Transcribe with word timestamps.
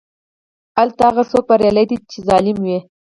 هلته 0.77 1.01
هغه 1.09 1.23
څوک 1.31 1.43
بریالی 1.49 1.85
دی 1.89 1.97
چې 2.11 2.17
ظالم 2.27 2.57
وي. 2.65 2.77